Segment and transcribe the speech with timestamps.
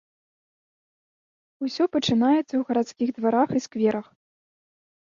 [1.69, 4.07] Усё пачынаецца ў гарадскіх дварах і скверах.